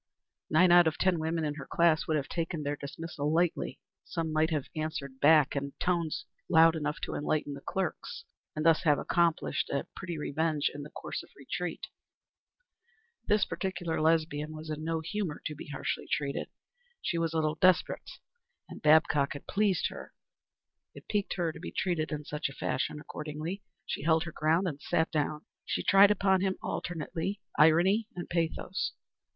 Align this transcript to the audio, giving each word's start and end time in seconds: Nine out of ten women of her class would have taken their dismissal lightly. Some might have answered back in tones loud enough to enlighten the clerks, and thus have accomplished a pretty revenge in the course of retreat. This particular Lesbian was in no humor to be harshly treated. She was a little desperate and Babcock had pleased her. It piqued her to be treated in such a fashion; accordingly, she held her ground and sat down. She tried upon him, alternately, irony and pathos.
Nine 0.49 0.71
out 0.71 0.87
of 0.87 0.97
ten 0.97 1.19
women 1.19 1.45
of 1.45 1.57
her 1.57 1.67
class 1.67 2.07
would 2.07 2.17
have 2.17 2.27
taken 2.27 2.63
their 2.63 2.75
dismissal 2.75 3.31
lightly. 3.31 3.77
Some 4.03 4.33
might 4.33 4.49
have 4.49 4.65
answered 4.75 5.19
back 5.19 5.55
in 5.55 5.73
tones 5.79 6.25
loud 6.49 6.75
enough 6.75 6.99
to 7.01 7.13
enlighten 7.13 7.53
the 7.53 7.61
clerks, 7.61 8.25
and 8.55 8.65
thus 8.65 8.81
have 8.81 8.97
accomplished 8.97 9.69
a 9.69 9.85
pretty 9.95 10.17
revenge 10.17 10.71
in 10.73 10.81
the 10.81 10.89
course 10.89 11.21
of 11.21 11.29
retreat. 11.35 11.85
This 13.27 13.45
particular 13.45 14.01
Lesbian 14.01 14.53
was 14.55 14.71
in 14.71 14.83
no 14.83 15.01
humor 15.01 15.39
to 15.45 15.53
be 15.53 15.67
harshly 15.67 16.07
treated. 16.11 16.49
She 17.03 17.19
was 17.19 17.31
a 17.31 17.37
little 17.37 17.53
desperate 17.61 18.09
and 18.67 18.81
Babcock 18.81 19.33
had 19.33 19.45
pleased 19.45 19.89
her. 19.89 20.13
It 20.95 21.07
piqued 21.09 21.35
her 21.37 21.51
to 21.51 21.59
be 21.59 21.71
treated 21.71 22.11
in 22.11 22.25
such 22.25 22.49
a 22.49 22.53
fashion; 22.55 22.99
accordingly, 22.99 23.61
she 23.85 24.01
held 24.01 24.23
her 24.23 24.31
ground 24.31 24.67
and 24.67 24.81
sat 24.81 25.11
down. 25.11 25.45
She 25.63 25.83
tried 25.83 26.09
upon 26.09 26.41
him, 26.41 26.55
alternately, 26.63 27.39
irony 27.55 28.07
and 28.15 28.27
pathos. 28.27 28.93